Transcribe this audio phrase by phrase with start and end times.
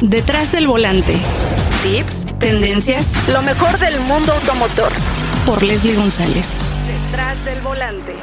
[0.00, 1.14] Detrás del volante.
[1.82, 4.92] Tips, tendencias, lo mejor del mundo automotor.
[5.44, 6.62] Por Leslie González.
[6.86, 8.14] Detrás del volante.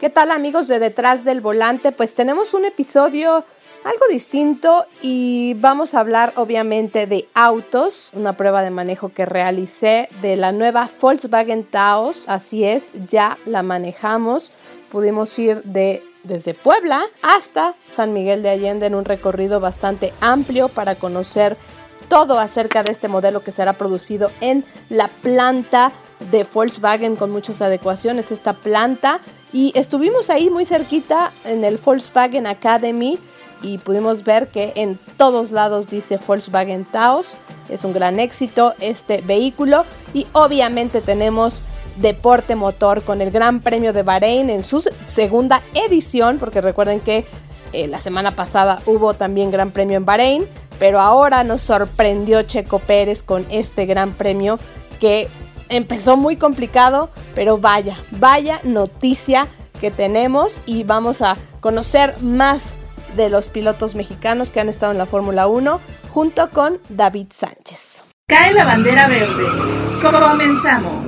[0.00, 1.92] ¿Qué tal amigos de Detrás del Volante?
[1.92, 3.46] Pues tenemos un episodio
[3.84, 10.10] algo distinto y vamos a hablar obviamente de autos, una prueba de manejo que realicé
[10.20, 14.52] de la nueva Volkswagen Taos, así es, ya la manejamos,
[14.90, 20.68] pudimos ir de desde Puebla hasta San Miguel de Allende en un recorrido bastante amplio
[20.68, 21.56] para conocer
[22.08, 25.92] todo acerca de este modelo que será producido en la planta
[26.30, 29.20] de Volkswagen con muchas adecuaciones, esta planta.
[29.52, 33.18] Y estuvimos ahí muy cerquita en el Volkswagen Academy
[33.62, 37.34] y pudimos ver que en todos lados dice Volkswagen Taos.
[37.68, 41.62] Es un gran éxito este vehículo y obviamente tenemos
[41.96, 47.24] deporte motor con el Gran Premio de Bahrein en su segunda edición, porque recuerden que
[47.72, 50.46] eh, la semana pasada hubo también Gran Premio en Bahrein,
[50.78, 54.58] pero ahora nos sorprendió Checo Pérez con este Gran Premio
[55.00, 55.28] que
[55.68, 59.48] empezó muy complicado, pero vaya, vaya noticia
[59.80, 62.76] que tenemos y vamos a conocer más
[63.16, 68.04] de los pilotos mexicanos que han estado en la Fórmula 1 junto con David Sánchez.
[68.26, 69.44] Cae la bandera verde.
[70.00, 71.03] Comenzamos.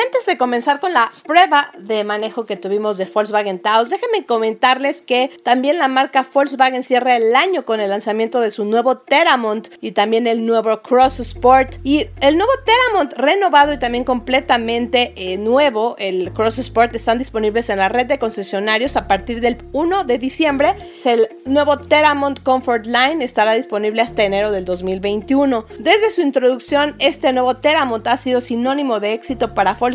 [0.00, 5.00] Antes de comenzar con la prueba de manejo que tuvimos de Volkswagen Taos, déjenme comentarles
[5.00, 9.68] que también la marca Volkswagen cierra el año con el lanzamiento de su nuevo Teramont
[9.80, 11.76] y también el nuevo Cross Sport.
[11.82, 17.68] Y el nuevo Teramont renovado y también completamente eh, nuevo, el Cross Sport, están disponibles
[17.68, 20.76] en la red de concesionarios a partir del 1 de diciembre.
[21.04, 25.66] El nuevo Teramont Comfort Line estará disponible hasta enero del 2021.
[25.80, 29.87] Desde su introducción, este nuevo Teramont ha sido sinónimo de éxito para Volkswagen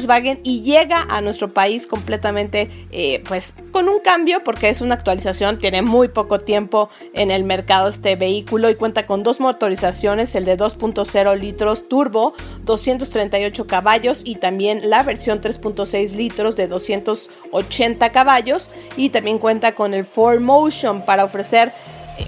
[0.43, 5.59] y llega a nuestro país completamente eh, pues con un cambio porque es una actualización,
[5.59, 10.45] tiene muy poco tiempo en el mercado este vehículo y cuenta con dos motorizaciones, el
[10.45, 12.33] de 2.0 litros turbo,
[12.63, 19.93] 238 caballos y también la versión 3.6 litros de 280 caballos y también cuenta con
[19.93, 21.71] el 4Motion para ofrecer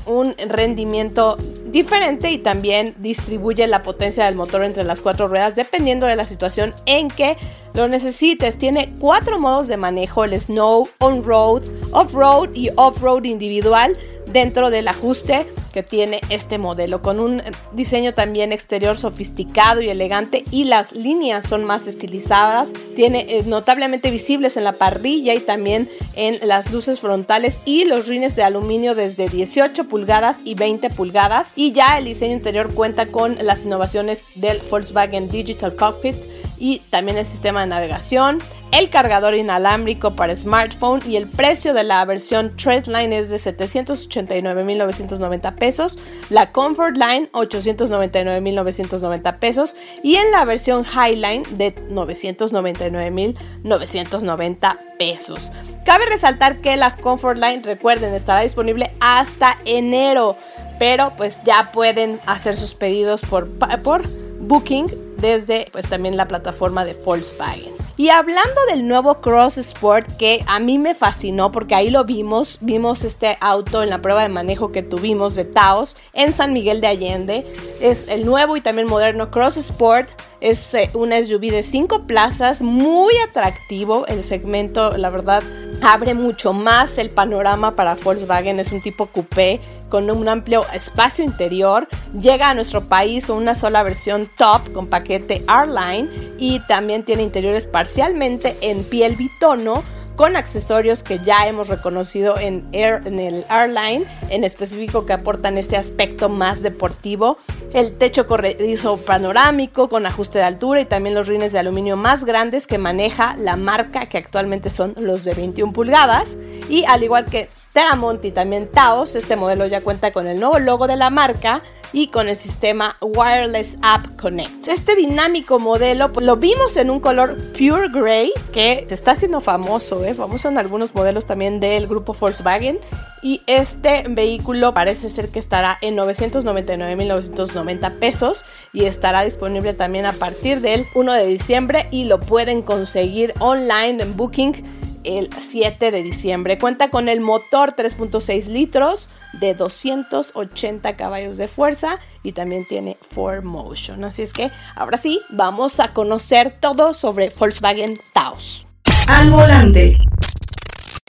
[0.05, 1.37] un rendimiento
[1.67, 6.25] diferente y también distribuye la potencia del motor entre las cuatro ruedas dependiendo de la
[6.25, 7.37] situación en que
[7.73, 8.57] lo necesites.
[8.57, 13.97] Tiene cuatro modos de manejo, el snow, on-road, off-road y off-road individual
[14.35, 17.41] dentro del ajuste que tiene este modelo con un
[17.71, 24.09] diseño también exterior sofisticado y elegante y las líneas son más estilizadas tiene eh, notablemente
[24.09, 28.95] visibles en la parrilla y también en las luces frontales y los rines de aluminio
[28.95, 31.51] desde 18 pulgadas y 20 pulgadas.
[31.55, 36.15] Y ya el diseño interior cuenta con las innovaciones del Volkswagen Digital Cockpit
[36.57, 38.39] y también el sistema de navegación,
[38.71, 45.55] el cargador inalámbrico para smartphone y el precio de la versión Treadline es de 789.990
[45.55, 45.97] pesos,
[46.29, 55.53] la Comfort Line 899.990 pesos y en la versión Highline de 999.990 pesos.
[55.85, 60.35] Cabe resaltar que la Comfort Line, recuerden, estará disponible hasta enero,
[60.79, 63.47] pero pues ya pueden hacer sus pedidos por,
[63.83, 64.03] por
[64.47, 67.73] Booking desde pues también la plataforma de Volkswagen.
[67.97, 72.57] Y hablando del nuevo Cross Sport que a mí me fascinó porque ahí lo vimos,
[72.59, 76.81] vimos este auto en la prueba de manejo que tuvimos de Taos en San Miguel
[76.81, 77.45] de Allende.
[77.79, 80.09] Es el nuevo y también moderno Cross Sport.
[80.41, 84.05] Es eh, un SUV de 5 plazas, muy atractivo.
[84.07, 85.41] El segmento, la verdad,
[85.81, 88.59] abre mucho más el panorama para Volkswagen.
[88.59, 91.87] Es un tipo coupé con un amplio espacio interior.
[92.19, 97.67] Llega a nuestro país una sola versión top con paquete R-Line y también tiene interiores
[97.67, 99.83] parcialmente en piel bitono
[100.15, 105.57] con accesorios que ya hemos reconocido en, Air, en el R-Line, en específico que aportan
[105.57, 107.37] este aspecto más deportivo.
[107.73, 112.23] El techo corredizo panorámico con ajuste de altura y también los rines de aluminio más
[112.23, 116.37] grandes que maneja la marca que actualmente son los de 21 pulgadas.
[116.69, 120.87] Y al igual que Teramont también Taos, este modelo ya cuenta con el nuevo logo
[120.87, 121.61] de la marca
[121.93, 124.67] y con el sistema Wireless App Connect.
[124.67, 129.41] Este dinámico modelo pues, lo vimos en un color Pure Gray que se está haciendo
[129.41, 130.13] famoso, ¿eh?
[130.13, 132.79] famoso en algunos modelos también del grupo Volkswagen.
[133.21, 140.13] Y este vehículo parece ser que estará en 999.990 pesos y estará disponible también a
[140.13, 144.63] partir del 1 de diciembre y lo pueden conseguir online en Booking
[145.05, 146.57] el 7 de diciembre.
[146.57, 149.09] Cuenta con el motor 3.6 litros
[149.39, 154.05] de 280 caballos de fuerza y también tiene 4Motion.
[154.05, 158.65] Así es que ahora sí, vamos a conocer todo sobre Volkswagen Taos.
[159.07, 159.97] Al volante.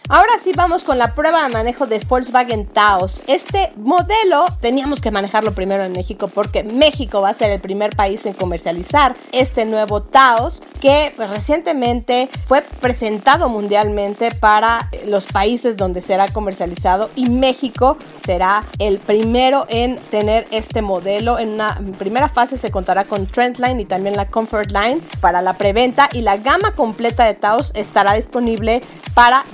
[0.09, 3.21] Ahora sí vamos con la prueba de manejo de Volkswagen Taos.
[3.27, 7.91] Este modelo teníamos que manejarlo primero en México porque México va a ser el primer
[7.91, 15.77] país en comercializar este nuevo Taos que pues, recientemente fue presentado mundialmente para los países
[15.77, 21.41] donde será comercializado y México será el primero en tener este modelo.
[21.41, 25.55] En una primera fase se contará con Trendline y también la Comfort Line para la
[25.55, 28.83] preventa y la gama completa de Taos estará disponible
[29.15, 29.45] para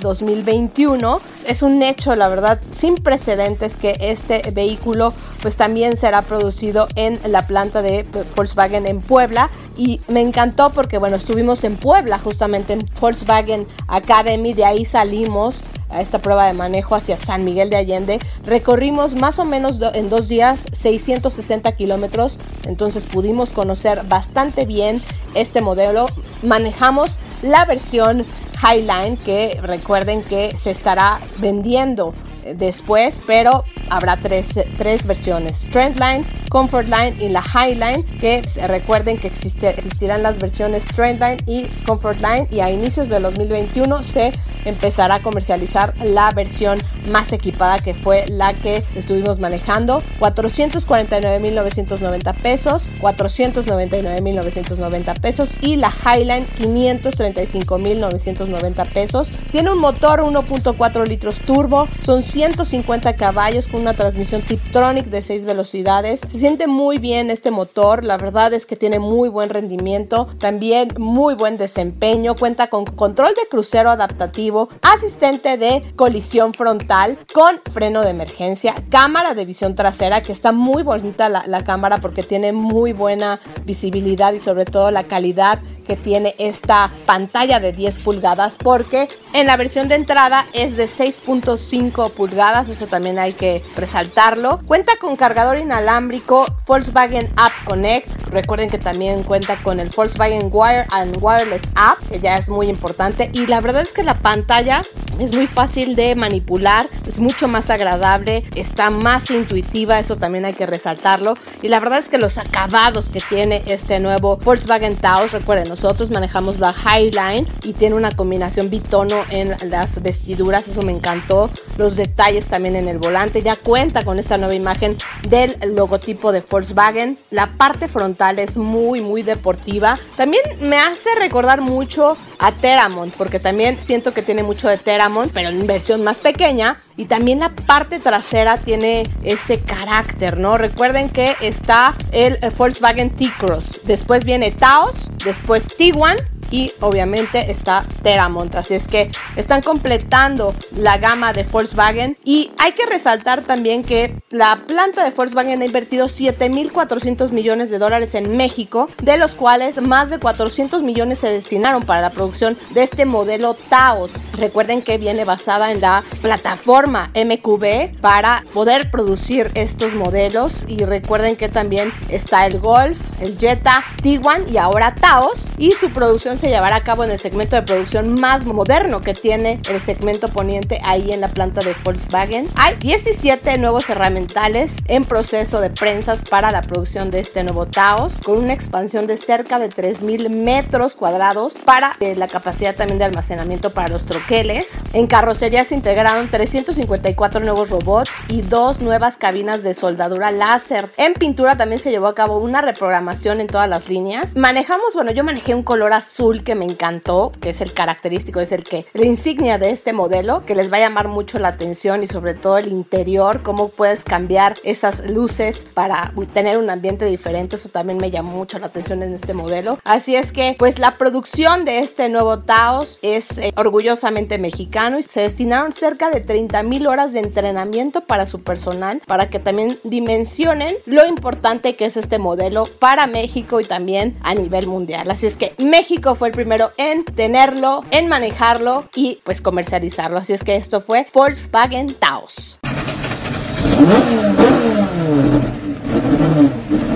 [0.45, 1.21] 2021.
[1.47, 7.19] Es un hecho, la verdad, sin precedentes que este vehículo pues también será producido en
[7.27, 8.07] la planta de
[8.37, 14.55] Volkswagen en Puebla y me encantó porque bueno, estuvimos en Puebla justamente en Volkswagen Academy,
[14.55, 15.61] de ahí salimos
[15.91, 18.19] a esta prueba de manejo hacia San Miguel de Allende.
[18.45, 22.37] Recorrimos más o menos en dos días 660 kilómetros,
[22.67, 25.03] entonces pudimos conocer bastante bien
[25.35, 26.07] este modelo.
[26.43, 27.11] Manejamos
[27.43, 28.25] la versión
[28.63, 32.15] Highline que recuerden que se estará vendiendo
[32.57, 39.29] después, pero habrá tres, tres versiones, Trendline, Comfort Line y la Highline, que recuerden que
[39.29, 44.33] existirán las versiones Trendline y Comfort Line y a inicios de 2021 se
[44.65, 46.79] empezará a comercializar la versión
[47.11, 56.47] más equipada que fue la que estuvimos manejando, 449.990 pesos, 499.990 pesos y la Highline
[56.59, 59.31] 535.990 pesos.
[59.51, 65.45] Tiene un motor 1.4 litros turbo, son 150 caballos con una transmisión Tiptronic de 6
[65.45, 66.21] velocidades.
[66.31, 70.89] Se siente muy bien este motor, la verdad es que tiene muy buen rendimiento, también
[70.97, 78.01] muy buen desempeño, cuenta con control de crucero adaptativo, asistente de colisión frontal con freno
[78.01, 82.53] de emergencia, cámara de visión trasera que está muy bonita la, la cámara porque tiene
[82.53, 88.57] muy buena visibilidad y sobre todo la calidad que tiene esta pantalla de 10 pulgadas
[88.57, 92.22] porque en la versión de entrada es de 6.5 pulgadas,
[92.69, 94.61] eso también hay que resaltarlo.
[94.67, 100.87] Cuenta con cargador inalámbrico Volkswagen App Connect, recuerden que también cuenta con el Volkswagen Wire
[100.91, 104.83] and Wireless App, que ya es muy importante y la verdad es que la pantalla
[105.23, 110.55] es muy fácil de manipular, es mucho más agradable, está más intuitiva, eso también hay
[110.55, 115.33] que resaltarlo y la verdad es que los acabados que tiene este nuevo Volkswagen Taos,
[115.33, 120.93] recuerden nosotros manejamos la Highline y tiene una combinación bitono en las vestiduras, eso me
[120.93, 121.51] encantó.
[121.77, 124.97] Los detalles también en el volante, ya cuenta con esta nueva imagen
[125.29, 127.19] del logotipo de Volkswagen.
[127.31, 129.99] La parte frontal es muy, muy deportiva.
[130.17, 135.33] También me hace recordar mucho a Teramont, porque también siento que tiene mucho de Teramont,
[135.33, 136.83] pero en versión más pequeña.
[136.97, 140.59] Y también la parte trasera tiene ese carácter, ¿no?
[140.59, 143.83] Recuerden que está el Volkswagen T-Cross.
[143.85, 146.17] Después viene Taos, después Tiguan
[146.53, 148.55] y obviamente está Teramont.
[148.55, 154.15] Así es que están completando la gama de Volkswagen y hay que resaltar también que
[154.31, 159.81] la planta de Volkswagen ha invertido 7.400 millones de dólares en México, de los cuales
[159.81, 164.13] más de 400 millones se destinaron para la producción de este modelo Taos.
[164.35, 171.37] Recuerden que viene basada en la plataforma MQB para poder producir estos modelos y recuerden
[171.37, 176.49] que también está el Golf, el Jetta, Tiguan y ahora Taos y su producción se
[176.49, 180.81] llevará a cabo en el segmento de producción más moderno que tiene el segmento poniente
[180.83, 182.49] ahí en la planta de Volkswagen.
[182.57, 188.15] Hay 17 nuevos herramientales en proceso de prensas para la producción de este nuevo Taos,
[188.25, 193.05] con una expansión de cerca de 3.000 metros cuadrados para eh, la capacidad también de
[193.05, 194.69] almacenamiento para los troqueles.
[194.95, 200.91] En carrocería se integraron 354 nuevos robots y dos nuevas cabinas de soldadura láser.
[200.97, 204.35] En pintura también se llevó a cabo una reprogramación en todas las líneas.
[204.35, 208.53] Manejamos, bueno, yo manejé un color azul que me encantó, que es el característico, es
[208.53, 212.03] el que, la insignia de este modelo, que les va a llamar mucho la atención
[212.03, 217.57] y sobre todo el interior, cómo puedes cambiar esas luces para tener un ambiente diferente,
[217.57, 219.79] eso también me llamó mucho la atención en este modelo.
[219.85, 225.03] Así es que, pues la producción de este nuevo Taos es eh, orgullosamente mexicano y
[225.03, 229.79] se destinaron cerca de 30 mil horas de entrenamiento para su personal, para que también
[229.85, 235.11] dimensionen lo importante que es este modelo para México y también a nivel mundial.
[235.11, 240.19] Así es que México fue el primero en tenerlo, en manejarlo y pues comercializarlo.
[240.19, 242.59] Así es que esto fue Volkswagen Taos.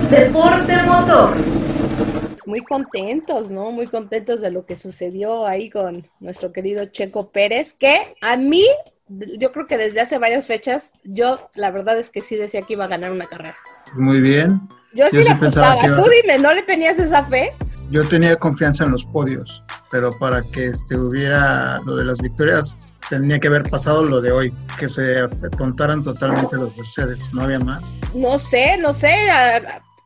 [0.09, 1.37] Deporte motor.
[2.45, 3.71] Muy contentos, ¿no?
[3.71, 8.65] Muy contentos de lo que sucedió ahí con nuestro querido Checo Pérez, que a mí,
[9.09, 12.73] yo creo que desde hace varias fechas, yo la verdad es que sí decía que
[12.73, 13.57] iba a ganar una carrera.
[13.95, 14.61] Muy bien.
[14.93, 15.81] Yo sí, la pensaba.
[15.81, 17.53] Tú dime, ¿no le tenías esa fe?
[17.89, 22.77] Yo tenía confianza en los podios, pero para que este, hubiera lo de las victorias,
[23.09, 25.27] tenía que haber pasado lo de hoy, que se
[25.57, 27.81] contaran totalmente los Mercedes, no había más.
[28.13, 29.13] No sé, no sé,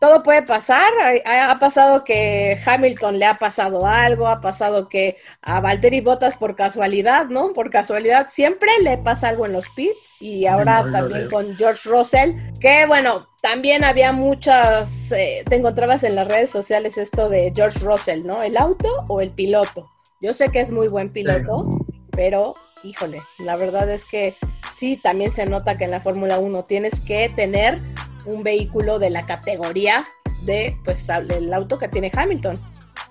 [0.01, 0.91] todo puede pasar.
[1.25, 6.55] Ha, pasado que Hamilton le ha pasado algo, ha pasado que a Valtteri Bottas por
[6.55, 7.53] casualidad, ¿no?
[7.53, 12.34] Por casualidad siempre le pasa algo en los pits y ahora también con George Russell,
[12.60, 17.77] que bueno, también había muchas, eh, te encontrabas en las redes sociales esto de George
[17.86, 18.41] Russell, ¿no?
[18.41, 19.91] ¿El auto o el piloto?
[20.20, 21.70] Yo sé que es muy buen piloto,
[22.12, 24.35] pero híjole, la verdad es que
[24.73, 27.81] sí, también se nota que en la Fórmula 1 tienes que tener
[28.25, 30.03] un vehículo de la categoría
[30.43, 32.57] de pues el auto que tiene Hamilton.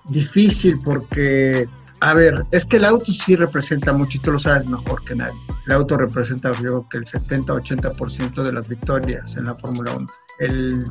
[0.05, 1.67] Difícil porque,
[1.99, 5.15] a ver, es que el auto sí representa mucho y tú lo sabes mejor que
[5.15, 5.39] nadie.
[5.67, 10.07] El auto representa, creo que el 70-80% de las victorias en la Fórmula 1.
[10.39, 10.85] El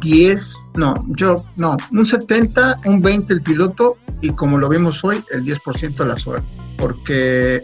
[0.00, 5.24] 10, no, yo, no, un 70, un 20 el piloto y como lo vimos hoy,
[5.30, 6.46] el 10% la suerte.
[6.76, 7.60] Porque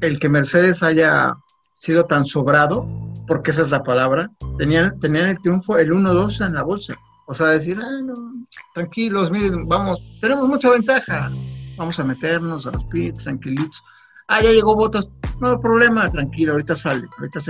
[0.00, 1.34] el que Mercedes haya
[1.72, 2.86] sido tan sobrado
[3.28, 6.96] porque esa es la palabra, tenían, tenían el triunfo, el 1-2 en la bolsa.
[7.26, 8.00] O sea, decir, ah,
[8.74, 11.30] tranquilos, miren, vamos, tenemos mucha ventaja,
[11.76, 13.82] vamos a meternos a los pits, tranquilitos.
[14.28, 17.40] Ah, ya llegó Botas, no hay problema, tranquilo, ahorita sale, ahorita,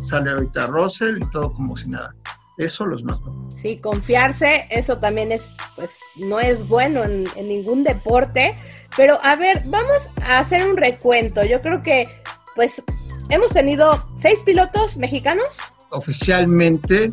[0.00, 2.14] sale ahorita Russell y todo como si nada.
[2.60, 3.34] Eso los mató.
[3.54, 8.56] Sí, confiarse, eso también es, pues, no es bueno en, en ningún deporte.
[8.96, 11.44] Pero a ver, vamos a hacer un recuento.
[11.44, 12.08] Yo creo que,
[12.54, 12.82] pues,
[13.30, 15.60] Hemos tenido seis pilotos mexicanos.
[15.90, 17.12] Oficialmente,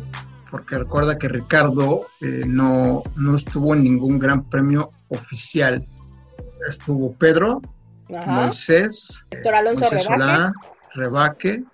[0.50, 5.86] porque recuerda que Ricardo eh, no, no estuvo en ningún gran premio oficial.
[6.68, 7.62] Estuvo Pedro,
[8.08, 10.52] Moisés, Héctor Alonso Rebaque.
[10.94, 11.64] Rebaque,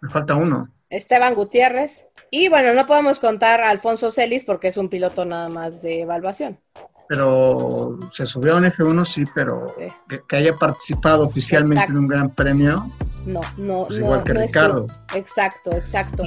[0.00, 0.68] me falta uno.
[0.90, 2.06] Esteban Gutiérrez.
[2.30, 6.02] Y bueno, no podemos contar a Alfonso Celis porque es un piloto nada más de
[6.02, 6.58] evaluación
[7.08, 9.74] pero se subió a un F1, sí, pero
[10.28, 12.92] Que, haya participado oficialmente en un gran premio.
[13.24, 14.86] No, no, pues igual que Ricardo.
[15.14, 16.22] Exacto, exacto.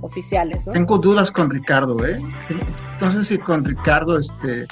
[0.00, 0.72] oficiales, ¿no?
[0.72, 2.18] Tengo dudas con Ricardo, ¿eh?
[2.94, 4.66] Entonces, si con Ricardo este,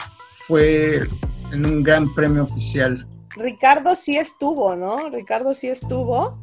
[0.49, 1.07] fue
[1.52, 3.07] en un gran premio oficial.
[3.37, 4.97] Ricardo sí estuvo, ¿no?
[5.11, 6.37] Ricardo sí estuvo.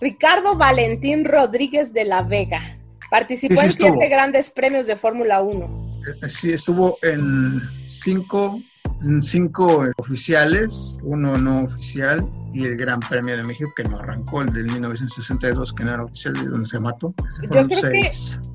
[0.00, 2.78] Ricardo Valentín Rodríguez de la Vega.
[3.10, 5.90] Participó en siete grandes premios de Fórmula 1.
[6.22, 8.60] Eh, sí, estuvo en cinco,
[9.02, 14.42] en cinco oficiales, uno no oficial y el Gran Premio de México que no arrancó,
[14.42, 17.12] el del 1962 que no era oficial, de donde se mató.
[17.42, 18.10] Yo creo que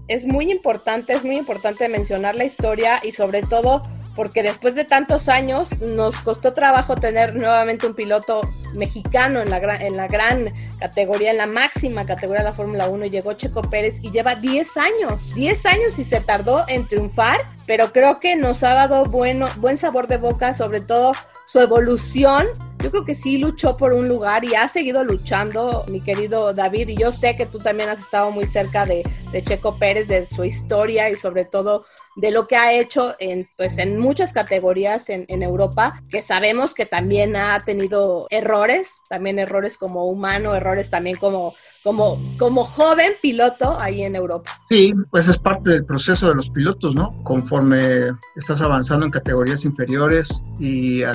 [0.07, 3.83] es muy importante, es muy importante mencionar la historia y sobre todo
[4.19, 8.41] porque después de tantos años nos costó trabajo tener nuevamente un piloto
[8.75, 12.89] mexicano en la, gran, en la gran categoría, en la máxima categoría de la Fórmula
[12.89, 13.05] 1.
[13.05, 17.93] Llegó Checo Pérez y lleva 10 años, 10 años y se tardó en triunfar, pero
[17.93, 21.13] creo que nos ha dado bueno, buen sabor de boca, sobre todo
[21.45, 22.45] su evolución
[22.81, 26.87] yo creo que sí luchó por un lugar y ha seguido luchando, mi querido David,
[26.87, 30.25] y yo sé que tú también has estado muy cerca de, de Checo Pérez, de
[30.25, 31.85] su historia y sobre todo
[32.19, 36.85] de lo que ha hecho en, pues, en muchas categorías en, Europa, que sabemos que
[36.85, 43.79] también ha tenido errores, también errores como humano, errores también como, como, como joven piloto
[43.79, 44.59] ahí en Europa.
[44.67, 47.23] Sí, pues es parte del proceso de los pilotos, ¿no?
[47.23, 51.13] Conforme estás avanzando en categorías inferiores y a,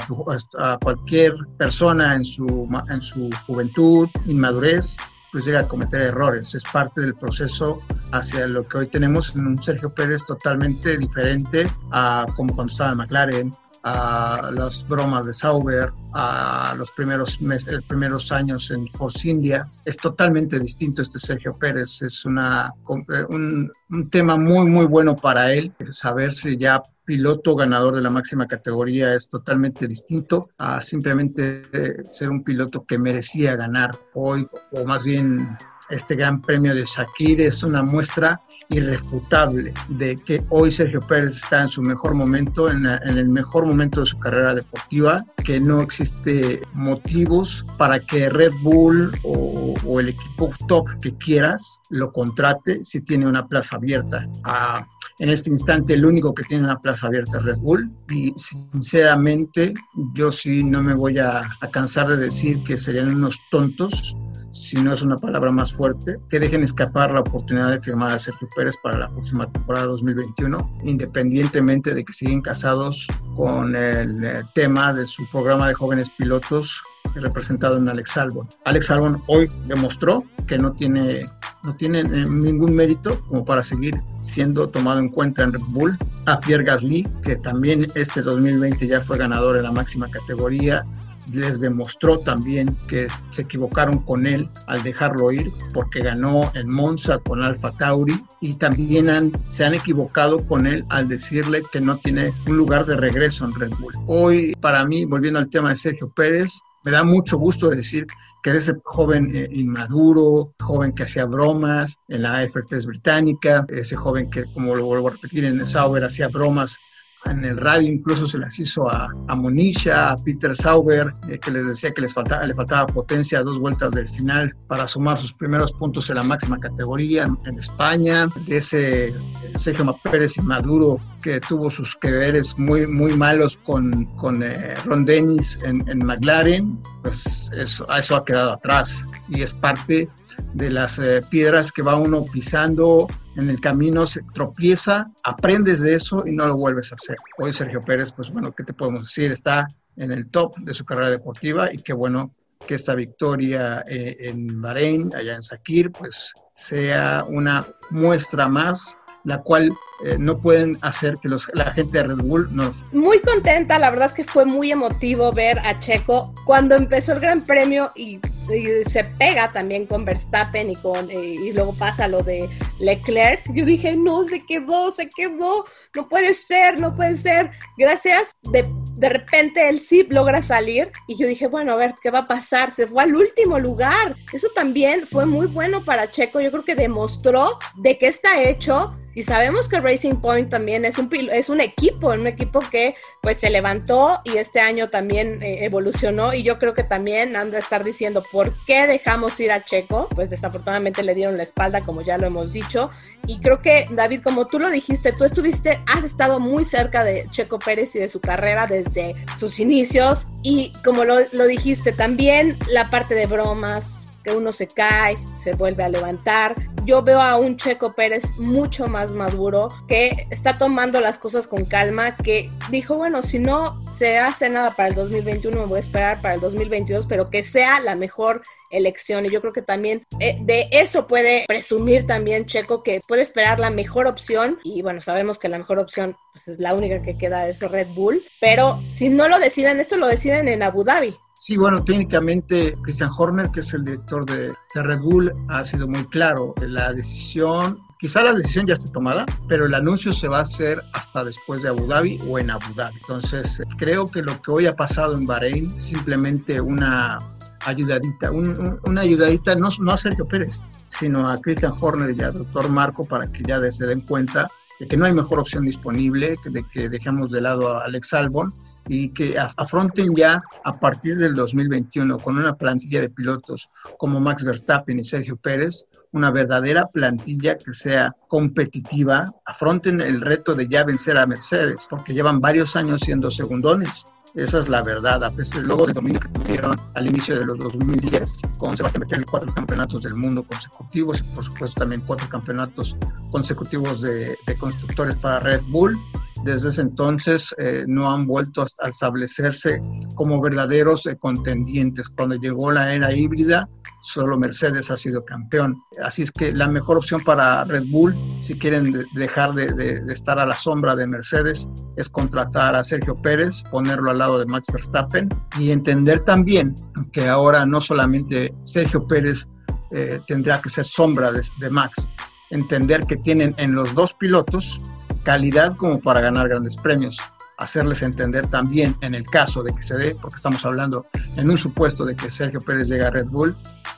[0.58, 4.96] a cualquier persona en su, en su juventud, inmadurez,
[5.34, 6.54] pues llega a cometer errores.
[6.54, 7.80] Es parte del proceso
[8.12, 12.92] hacia lo que hoy tenemos en un Sergio Pérez totalmente diferente a como cuando estaba
[12.92, 19.28] en McLaren, a las bromas de Sauber, a los primeros, meses, primeros años en Force
[19.28, 19.68] India.
[19.84, 22.00] Es totalmente distinto este Sergio Pérez.
[22.02, 27.94] Es una, eh, un, un tema muy, muy bueno para él, saberse ya piloto ganador
[27.96, 31.64] de la máxima categoría es totalmente distinto a simplemente
[32.08, 35.56] ser un piloto que merecía ganar hoy, o más bien
[35.90, 41.62] este gran premio de Shakir es una muestra irrefutable de que hoy Sergio Pérez está
[41.62, 46.62] en su mejor momento, en, el mejor momento de su carrera deportiva, que no existe
[46.72, 53.02] motivos para que Red Bull o, o el equipo top que quieras lo contrate si
[53.02, 54.26] tiene una plaza abierta.
[54.44, 54.86] A,
[55.18, 57.90] en este instante el único que tiene una plaza abierta es Red Bull.
[58.10, 59.74] Y sinceramente
[60.14, 61.42] yo sí no me voy a,
[61.72, 64.16] cansar de decir que serían unos tontos
[64.52, 68.20] si no es una palabra más fuerte, que dejen escapar la oportunidad de firmar a
[68.20, 74.42] Sergio Pérez para la próxima temporada 2021, independientemente de que siguen casados con el eh,
[74.54, 76.80] tema de su programa de jóvenes pilotos
[77.20, 78.48] representado en Alex Albon.
[78.64, 81.26] Alex Albon hoy demostró que no tiene,
[81.62, 85.98] no tiene eh, ningún mérito como para seguir siendo tomado en cuenta en Red Bull.
[86.26, 90.84] A Pierre Gasly, que también este 2020 ya fue ganador en la máxima categoría,
[91.32, 97.18] les demostró también que se equivocaron con él al dejarlo ir porque ganó en Monza
[97.18, 101.96] con Alfa Tauri y también han, se han equivocado con él al decirle que no
[101.96, 103.94] tiene un lugar de regreso en Red Bull.
[104.06, 108.06] Hoy, para mí, volviendo al tema de Sergio Pérez, me da mucho gusto decir
[108.42, 113.96] que es ese joven eh, inmaduro, joven que hacía bromas en la F3 británica, ese
[113.96, 116.78] joven que, como lo vuelvo a repetir, en Sauber hacía bromas
[117.26, 121.66] en el radio incluso se las hizo a, a a Peter Sauber, eh, que les
[121.66, 125.32] decía que les faltaba, le faltaba potencia a dos vueltas del final para sumar sus
[125.32, 129.14] primeros puntos en la máxima categoría en, España, de ese eh,
[129.56, 135.04] Sergio Pérez Maduro que tuvo sus que veres muy, muy malos con, con eh, Ron
[135.04, 140.08] Dennis en, en, McLaren, pues eso, eso ha quedado atrás y es parte
[140.52, 141.00] de las
[141.30, 146.46] piedras que va uno pisando en el camino se tropieza, aprendes de eso y no
[146.46, 147.16] lo vuelves a hacer.
[147.38, 149.32] Hoy Sergio Pérez, pues bueno, ¿qué te podemos decir?
[149.32, 152.34] Está en el top de su carrera deportiva y qué bueno
[152.66, 159.40] que esta victoria eh, en Bahrein, allá en Sakir, pues sea una muestra más la
[159.40, 159.72] cual
[160.04, 162.84] eh, no pueden hacer que los, la gente de Red Bull nos...
[162.92, 167.20] Muy contenta, la verdad es que fue muy emotivo ver a Checo cuando empezó el
[167.20, 172.22] Gran Premio y, se pega también con Verstappen y, con, eh, y luego pasa lo
[172.22, 172.48] de
[172.78, 173.42] Leclerc.
[173.52, 177.50] Yo dije, no, se quedó, se quedó, no puede ser, no puede ser.
[177.76, 178.64] Gracias, de,
[178.96, 182.28] de repente él sí logra salir y yo dije, bueno, a ver, ¿qué va a
[182.28, 182.72] pasar?
[182.72, 184.14] Se fue al último lugar.
[184.32, 188.96] Eso también fue muy bueno para Checo, yo creo que demostró de qué está hecho
[189.14, 193.38] y sabemos que Racing Point también es un, es un equipo, un equipo que pues
[193.38, 196.34] se levantó y este año también eh, evolucionó.
[196.34, 200.08] Y yo creo que también han de estar diciendo por qué dejamos ir a Checo,
[200.14, 202.90] pues desafortunadamente le dieron la espalda como ya lo hemos dicho.
[203.26, 207.26] Y creo que David, como tú lo dijiste, tú estuviste, has estado muy cerca de
[207.30, 210.26] Checo Pérez y de su carrera desde sus inicios.
[210.42, 215.54] Y como lo, lo dijiste, también la parte de bromas, que uno se cae, se
[215.54, 216.56] vuelve a levantar.
[216.84, 221.64] Yo veo a un Checo Pérez mucho más maduro, que está tomando las cosas con
[221.64, 225.80] calma, que dijo, bueno, si no se hace nada para el 2021, me voy a
[225.80, 229.24] esperar para el 2022, pero que sea la mejor elección.
[229.24, 233.60] Y yo creo que también eh, de eso puede presumir también Checo, que puede esperar
[233.60, 234.58] la mejor opción.
[234.64, 237.88] Y bueno, sabemos que la mejor opción pues, es la única que queda, es Red
[237.88, 238.22] Bull.
[238.40, 241.16] Pero si no lo deciden, esto lo deciden en Abu Dhabi.
[241.46, 246.02] Sí, bueno, técnicamente Christian Horner, que es el director de, Red Bull, ha sido muy
[246.06, 246.54] claro.
[246.66, 250.80] La decisión, quizá la decisión ya esté tomada, pero el anuncio se va a hacer
[250.94, 252.96] hasta después de Abu Dhabi o en Abu Dhabi.
[252.96, 257.18] Entonces, creo que lo que hoy ha pasado en Bahrein simplemente una
[257.66, 262.70] ayudadita, una ayudadita no, no a Sergio Pérez, sino a Christian Horner y al doctor
[262.70, 264.48] Marco para que ya se den cuenta
[264.80, 268.50] de que no hay mejor opción disponible, de que dejemos de lado a Alex Albon
[268.88, 273.68] y que afronten ya a partir del 2021 con una plantilla de pilotos
[273.98, 280.54] como Max Verstappen y Sergio Pérez, una verdadera plantilla que sea competitiva, afronten el reto
[280.54, 284.04] de ya vencer a Mercedes, porque llevan varios años siendo segundones.
[284.34, 287.44] Esa es la verdad, a pesar del logo de dominio que tuvieron al inicio de
[287.44, 292.28] los 2010, con Sebastián Vettel cuatro campeonatos del mundo consecutivos y por supuesto también cuatro
[292.28, 292.96] campeonatos
[293.30, 295.96] consecutivos de, de constructores para Red Bull
[296.44, 299.80] desde ese entonces eh, no han vuelto a establecerse
[300.14, 302.10] como verdaderos eh, contendientes.
[302.10, 303.66] Cuando llegó la era híbrida,
[304.04, 305.82] solo Mercedes ha sido campeón.
[306.02, 310.46] Así es que la mejor opción para Red Bull, si quieren dejar de, estar a
[310.46, 315.28] la sombra de Mercedes, es contratar a Sergio Pérez, ponerlo al lado de Max Verstappen
[315.58, 316.74] y entender también
[317.12, 319.48] que ahora no solamente Sergio Pérez
[319.90, 322.08] eh, tendrá que ser sombra de Max,
[322.50, 324.80] entender que tienen en los dos pilotos
[325.24, 327.18] calidad como para ganar grandes premios.
[327.56, 331.56] Hacerles entender también en el caso de que se dé, porque estamos hablando en un
[331.56, 333.56] supuesto de que Sergio Pérez llegue a Red Bull,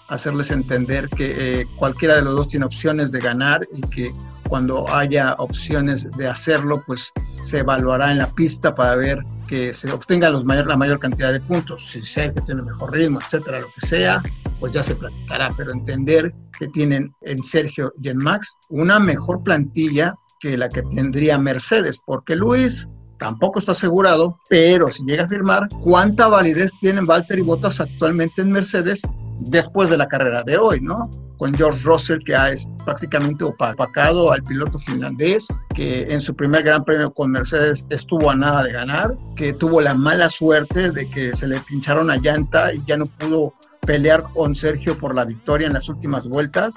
[0.09, 4.13] hacerles entender que eh, cualquiera de los dos tiene opciones de ganar y que
[4.49, 9.91] cuando haya opciones de hacerlo, pues se evaluará en la pista para ver que se
[9.91, 11.91] obtenga la mayor cantidad de puntos.
[11.91, 14.23] Si Sergio tiene mejor ritmo, etcétera, lo que sea,
[14.61, 15.53] pues ya se platicará.
[15.57, 20.83] Pero entender que tienen en Sergio y en Max una mejor plantilla que la que
[20.83, 22.89] tendría Mercedes, porque Luis
[23.19, 28.53] tampoco está asegurado, pero si llega a firmar, ¿cuánta validez tienen Valtteri Bottas actualmente en
[28.53, 29.01] Mercedes
[29.41, 31.11] después de la carrera de hoy, no?
[31.39, 32.51] Con George Russell, que ha
[32.85, 38.37] prácticamente opacado al piloto finlandés, que en su primer gran premio con Mercedes estuvo a
[38.37, 42.73] nada de ganar, que tuvo la mala suerte de que se le pincharon a llanta
[42.73, 43.55] y ya no pudo
[43.87, 46.75] pelear con Sergio por la victoria en las últimas vueltas,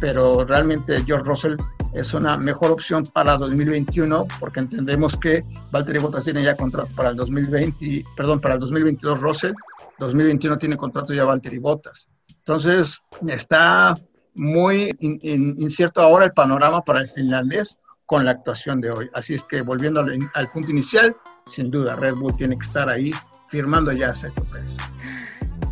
[0.00, 1.56] pero realmente George Russell
[1.92, 7.10] es una mejor opción para 2021 porque entendemos que Valtteri Bottas tiene ya contrato para
[7.10, 9.52] el 2020, perdón, para el 2022 Russell,
[10.02, 12.08] 2021 tiene contrato ya Valtteri Bottas.
[12.28, 13.96] Entonces, está
[14.34, 19.10] muy incierto ahora el panorama para el finlandés con la actuación de hoy.
[19.14, 23.12] Así es que volviendo al, punto inicial, sin duda Red Bull tiene que estar ahí
[23.48, 24.76] firmando ya a Sergio Pérez.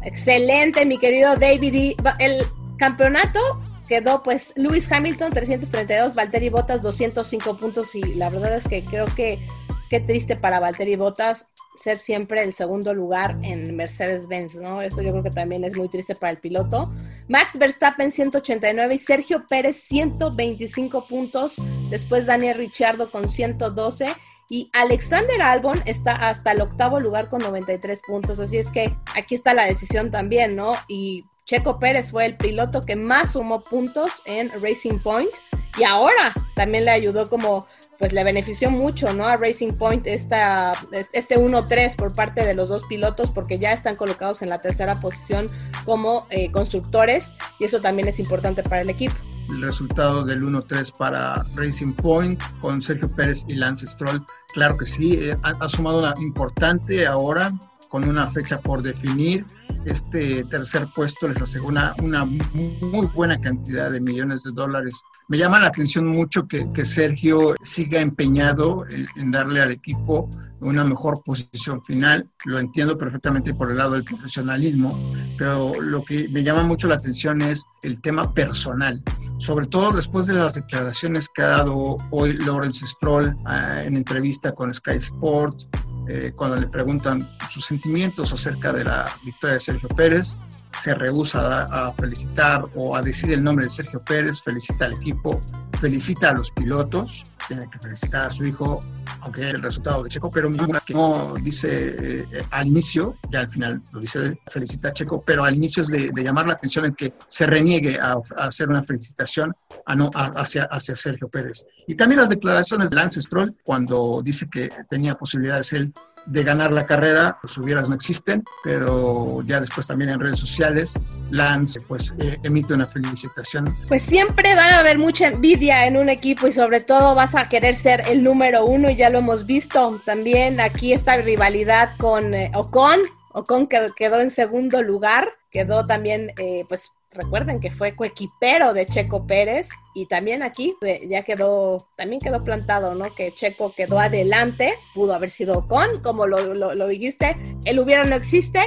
[0.05, 1.97] Excelente, mi querido David.
[2.19, 2.47] El
[2.79, 3.41] campeonato
[3.89, 9.07] quedó pues Lewis Hamilton 332, Valtteri Bottas 205 puntos y la verdad es que creo
[9.17, 9.45] que
[9.91, 14.81] qué triste para Valtteri Bottas ser siempre el segundo lugar en Mercedes-Benz, ¿no?
[14.81, 16.91] Eso yo creo que también es muy triste para el piloto.
[17.29, 21.57] Max Verstappen 189 y Sergio Pérez 125 puntos,
[21.91, 24.07] después Daniel Ricciardo con 112
[24.49, 29.35] y Alexander Albon está hasta el octavo lugar con 93 puntos, así es que aquí
[29.35, 30.75] está la decisión también, ¿no?
[30.87, 35.31] Y Checo Pérez fue el piloto que más sumó puntos en Racing Point
[35.79, 37.67] y ahora también le ayudó como
[38.01, 39.27] pues le benefició mucho, ¿no?
[39.27, 40.73] A Racing Point esta,
[41.13, 44.99] este 1-3 por parte de los dos pilotos porque ya están colocados en la tercera
[44.99, 45.49] posición
[45.85, 49.15] como eh, constructores y eso también es importante para el equipo.
[49.51, 54.87] El resultado del 1-3 para Racing Point con Sergio Pérez y Lance Stroll, claro que
[54.87, 57.53] sí, eh, ha, sumado una importante ahora
[57.91, 59.45] con una fecha por definir.
[59.85, 65.61] Este tercer puesto les asegura una muy buena cantidad de millones de dólares me llama
[65.61, 68.85] la atención mucho que, Sergio siga empeñado
[69.17, 72.29] en, darle al equipo una mejor posición final.
[72.47, 74.91] Lo entiendo perfectamente por el lado del profesionalismo,
[75.39, 79.01] pero lo que me llama mucho la atención es el tema personal.
[79.39, 84.51] Sobre todo después de las declaraciones que ha dado hoy Lawrence Stroll ah, en entrevista
[84.51, 85.61] con Sky Sport,
[86.09, 90.35] eh, cuando le preguntan sus sentimientos acerca de la victoria de Sergio Pérez
[90.81, 95.41] se rehúsa a, felicitar o a decir el nombre de Sergio Pérez, felicita al equipo,
[95.79, 98.81] felicita a los pilotos, tiene que felicitar a su hijo,
[99.21, 100.51] aunque el resultado de Checo, pero
[100.87, 105.45] que no dice eh, al inicio, ya al final lo dice, felicita a Checo, pero
[105.45, 109.53] al inicio es de, llamar la atención el que se reniegue a, hacer una felicitación
[109.85, 111.67] a no, hacia, hacia Sergio Pérez.
[111.87, 115.93] Y también las declaraciones de Lance Stroll, cuando dice que tenía posibilidades él
[116.27, 120.99] de ganar la carrera, los hubieras no existen, pero ya después también en redes sociales,
[121.31, 123.77] Lance pues eh, emite una felicitación.
[123.89, 127.49] Pues siempre van a haber mucha envidia en un equipo y sobre todo vas a
[127.49, 132.35] querer ser el número uno y ya lo hemos visto también aquí esta rivalidad con
[132.35, 133.01] eh, Ocon,
[133.33, 139.27] Ocon quedó en segundo lugar, quedó también eh, pues recuerden que fue coequipero de Checo
[139.27, 140.77] Pérez y también aquí
[141.09, 143.13] ya quedó, también quedó plantado, ¿no?
[143.15, 148.15] Que Checo quedó adelante, pudo haber sido con, como lo, lo, dijiste, el hubiera no
[148.15, 148.61] existe.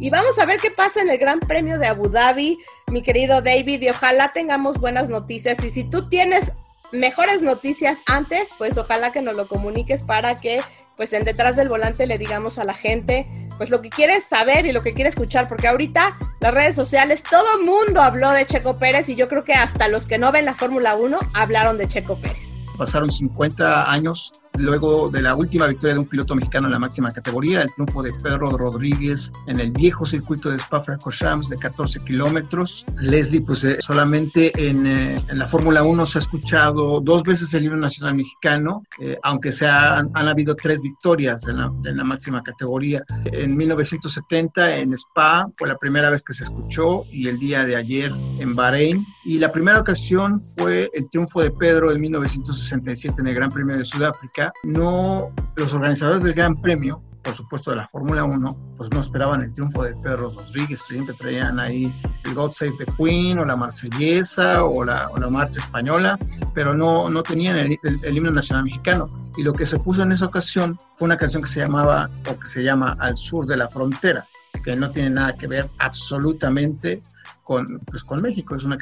[0.00, 3.42] Y vamos a ver qué pasa en el Gran Premio de Abu Dhabi, mi querido
[3.42, 5.62] David, y ojalá tengamos buenas noticias.
[5.64, 6.52] Y si tú tienes
[6.92, 10.60] mejores noticias antes, pues ojalá que nos lo comuniques para que
[10.96, 14.64] pues en detrás del volante le digamos a la gente pues lo que quiere saber
[14.64, 18.78] y lo que quiere escuchar, porque ahorita las redes sociales, todo mundo habló de Checo
[18.78, 21.88] Pérez y yo creo que hasta los que no ven la Fórmula 1 hablaron de
[21.88, 22.58] Checo Pérez.
[22.78, 27.12] Pasaron 50 años luego de la última victoria de un piloto mexicano en la máxima
[27.12, 32.84] categoría, el triunfo de Pedro Rodríguez en el viejo circuito de Spa-Francorchamps de 14 kilómetros.
[32.96, 37.52] Leslie, pues eh, solamente en, eh, en la Fórmula 1 se ha escuchado dos veces
[37.54, 41.96] el himno nacional mexicano, eh, aunque se han, han, habido tres victorias en la, en
[41.96, 43.02] la, máxima categoría.
[43.32, 47.76] En 1970 en Spa fue la primera vez que se escuchó y el día de
[47.76, 49.06] ayer en Bahrein.
[49.24, 53.76] Y la primera ocasión fue el triunfo de Pedro en 1967 en el Gran Premio
[53.76, 58.90] de Sudáfrica no, los organizadores del Gran Premio, por supuesto de la Fórmula 1, pues
[58.90, 61.92] no esperaban el triunfo de Pedro Rodríguez, siempre traían ahí
[62.24, 66.18] el God Save the Queen o la marsellesa o la, marcha española,
[66.54, 69.08] pero no, no tenían el, himno nacional mexicano.
[69.36, 72.38] Y lo que se puso en esa ocasión fue una canción que se llamaba o
[72.38, 74.26] que se llama Al Sur de la Frontera,
[74.64, 77.02] que no tiene nada que ver absolutamente
[77.42, 78.78] con, pues, con México, es una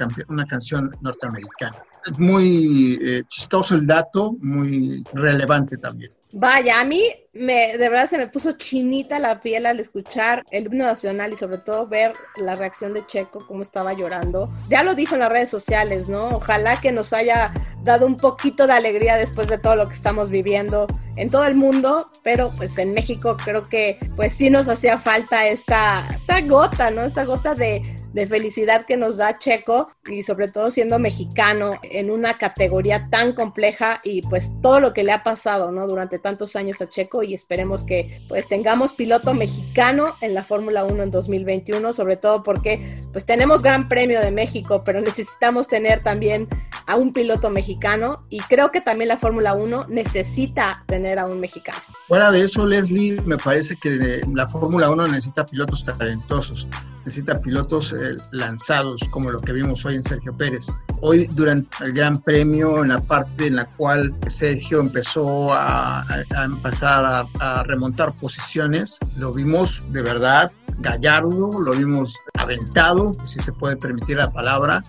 [0.46, 1.76] canción norteamericana
[2.06, 6.12] es muy eh, chistoso el dato, muy relevante también.
[6.38, 10.66] Vaya, a mí me, de verdad se me puso chinita la piel al escuchar el
[10.66, 14.52] himno nacional y sobre todo ver la reacción de Checo, cómo estaba llorando.
[14.68, 16.28] Ya lo dijo en las redes sociales, ¿no?
[16.28, 20.28] Ojalá que nos haya dado un poquito de alegría después de todo lo que estamos
[20.28, 24.98] viviendo en todo el mundo, pero pues en México creo que pues sí nos hacía
[24.98, 27.02] falta esta, esta gota, ¿no?
[27.02, 32.10] Esta gota de, de felicidad que nos da Checo y sobre todo siendo mexicano en
[32.10, 35.86] una categoría tan compleja y pues todo lo que le ha pasado, ¿no?
[35.86, 40.84] Durante tantos años a Checo y esperemos que pues tengamos piloto mexicano en la Fórmula
[40.84, 46.02] 1 en 2021, sobre todo porque pues tenemos Gran Premio de México, pero necesitamos tener
[46.02, 46.48] también
[46.86, 51.38] a un piloto mexicano y creo que también la Fórmula 1 necesita tener a un
[51.38, 51.80] mexicano.
[52.06, 56.66] Fuera de eso, Leslie, me parece que la Fórmula 1 necesita pilotos talentosos,
[57.04, 57.92] necesita pilotos
[58.32, 60.66] lanzados, como lo que vimos hoy en Sergio Pérez.
[61.00, 66.04] Hoy, durante el Gran Premio, en la parte en la cual Sergio empezó a,
[66.44, 73.76] empezar a remontar posiciones, lo vimos de verdad gallardo, lo vimos aventado, si se puede
[73.76, 74.82] permitir la palabra,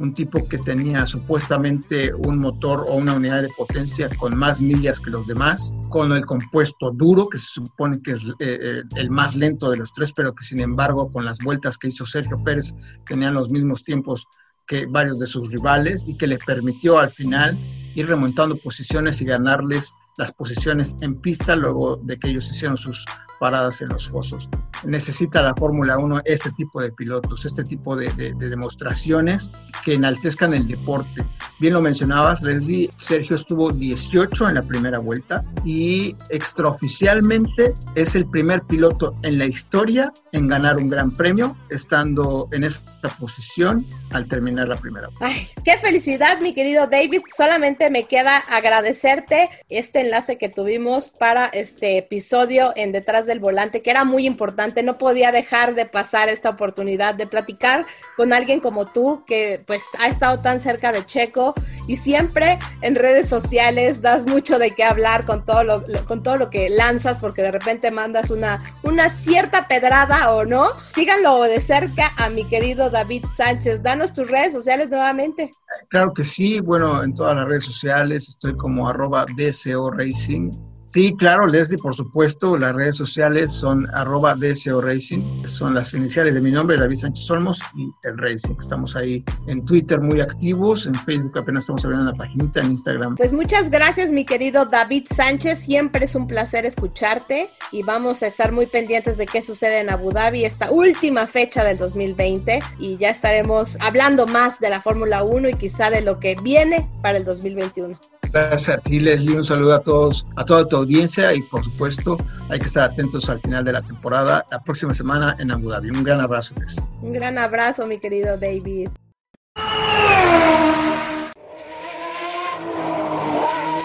[0.00, 5.00] un tipo que tenía supuestamente un motor o una unidad de potencia con más millas
[5.00, 9.10] que los demás, con el compuesto duro, que se supone que es eh, eh, el
[9.10, 12.42] más lento de los tres, pero que sin embargo con las vueltas que hizo Sergio
[12.42, 12.74] Pérez
[13.06, 14.26] tenían los mismos tiempos
[14.66, 17.58] que varios de sus rivales y que le permitió al final
[17.94, 23.04] ir remontando posiciones y ganarles las posiciones en pista luego de que ellos hicieron sus
[23.38, 24.48] paradas en los fosos.
[24.84, 29.50] Necesita la Fórmula 1 este tipo de pilotos, este tipo de, demostraciones
[29.84, 31.24] que enaltezcan el deporte.
[31.58, 38.26] Bien lo mencionabas, Leslie, Sergio estuvo 18 en la primera vuelta y extraoficialmente es el
[38.28, 44.26] primer piloto en la historia en ganar un gran premio, estando en esta posición al
[44.28, 45.26] terminar la primera vuelta.
[45.26, 47.22] Ay, qué felicidad, mi querido David.
[47.34, 53.82] Solamente me queda agradecerte este enlace que tuvimos para este episodio en Detrás del Volante,
[53.82, 54.82] que era muy importante.
[54.82, 57.86] No podía dejar de pasar esta oportunidad de platicar
[58.16, 61.54] con alguien como tú, que pues ha estado tan cerca de Checo
[61.86, 66.36] y siempre en redes sociales das mucho de qué hablar con todo lo, con todo
[66.36, 70.68] lo que lanzas, porque de repente mandas una, una cierta pedrada o no.
[70.88, 73.82] Síganlo de cerca a mi querido David Sánchez.
[73.82, 75.50] Danos tus redes sociales nuevamente.
[75.88, 80.50] Claro que sí, bueno, en todas las redes sociales estoy como arroba DCO Racing
[80.86, 82.58] Sí, claro, Leslie, por supuesto.
[82.58, 85.46] Las redes sociales son arroba DSO Racing.
[85.46, 88.56] Son las iniciales de mi nombre, David Sánchez Olmos, y el Racing.
[88.58, 93.16] Estamos ahí en Twitter muy activos, en Facebook apenas estamos abriendo una paginita, en Instagram.
[93.16, 95.60] Pues muchas gracias, mi querido David Sánchez.
[95.60, 99.88] Siempre es un placer escucharte y vamos a estar muy pendientes de qué sucede en
[99.88, 105.24] Abu Dhabi esta última fecha del 2020 y ya estaremos hablando más de la Fórmula
[105.24, 107.98] 1 y quizá de lo que viene para el 2021.
[108.34, 109.36] Gracias a ti, Leslie.
[109.36, 112.18] Un saludo a todos, a toda tu audiencia y por supuesto
[112.50, 115.90] hay que estar atentos al final de la temporada, la próxima semana en Abu Dhabi.
[115.90, 116.84] Un gran abrazo, Leslie.
[117.00, 118.88] Un gran abrazo, mi querido David.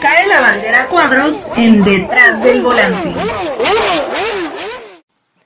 [0.01, 3.13] Cae la bandera a cuadros en detrás del volante.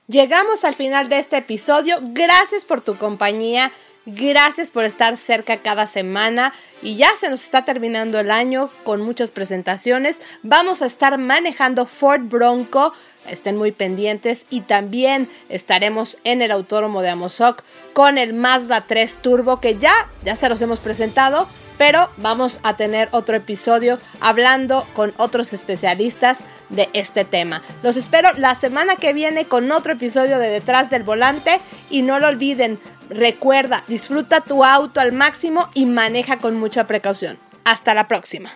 [0.07, 1.97] Llegamos al final de este episodio.
[2.01, 3.73] Gracias por tu compañía.
[4.05, 6.53] Gracias por estar cerca cada semana.
[6.81, 10.19] Y ya se nos está terminando el año con muchas presentaciones.
[10.41, 12.93] Vamos a estar manejando Ford Bronco,
[13.25, 14.45] estén muy pendientes.
[14.49, 17.63] Y también estaremos en el autódromo de Amozoc
[17.93, 19.93] con el Mazda 3 Turbo que ya
[20.25, 26.39] ya se los hemos presentado, pero vamos a tener otro episodio hablando con otros especialistas
[26.69, 27.61] de este tema.
[27.83, 31.59] Los espero la semana que viene con otro episodio de Detrás del Volante
[31.89, 37.37] y no lo olviden, Recuerda, disfruta tu auto al máximo y maneja con mucha precaución.
[37.63, 38.51] Hasta la próxima.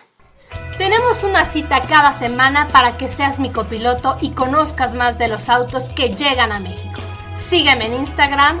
[0.78, 5.48] Tenemos una cita cada semana para que seas mi copiloto y conozcas más de los
[5.48, 7.00] autos que llegan a México.
[7.36, 8.60] Sígueme en Instagram,